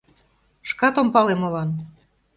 Шкат 0.69 0.95
ом 1.01 1.07
пале 1.13 1.33
молан! 1.41 1.69